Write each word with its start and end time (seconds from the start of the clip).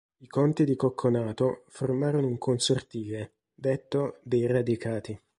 I 0.21 0.27
conti 0.27 0.63
di 0.63 0.75
Cocconato 0.75 1.65
formarono 1.67 2.25
un 2.25 2.39
consortile, 2.39 3.33
detto 3.53 4.17
dei 4.23 4.47
Radicati. 4.47 5.21